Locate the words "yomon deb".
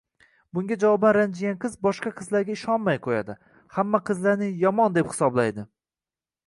4.67-5.13